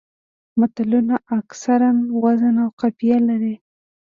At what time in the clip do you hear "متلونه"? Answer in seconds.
0.59-1.15